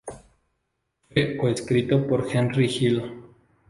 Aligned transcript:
Fue 1.13 1.37
co-escrito 1.37 2.07
por 2.07 2.27
Henry 2.27 2.65
Hill. 2.65 3.03